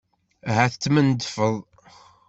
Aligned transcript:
Ahat 0.49 0.73
temmendfeḍ? 0.83 1.55